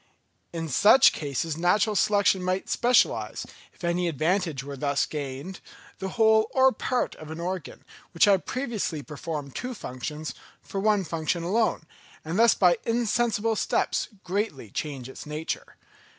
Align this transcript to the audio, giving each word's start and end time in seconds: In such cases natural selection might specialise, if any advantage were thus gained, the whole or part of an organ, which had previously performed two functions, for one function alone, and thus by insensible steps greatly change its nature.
In 0.51 0.67
such 0.67 1.13
cases 1.13 1.55
natural 1.55 1.95
selection 1.95 2.41
might 2.41 2.69
specialise, 2.71 3.45
if 3.71 3.83
any 3.83 4.07
advantage 4.07 4.63
were 4.63 4.75
thus 4.75 5.05
gained, 5.05 5.59
the 5.99 6.09
whole 6.17 6.49
or 6.55 6.71
part 6.71 7.13
of 7.17 7.29
an 7.29 7.39
organ, 7.39 7.83
which 8.11 8.25
had 8.25 8.47
previously 8.47 9.03
performed 9.03 9.53
two 9.55 9.75
functions, 9.75 10.33
for 10.63 10.79
one 10.79 11.03
function 11.03 11.43
alone, 11.43 11.83
and 12.25 12.39
thus 12.39 12.55
by 12.55 12.79
insensible 12.83 13.55
steps 13.55 14.07
greatly 14.23 14.71
change 14.71 15.07
its 15.07 15.27
nature. 15.27 15.75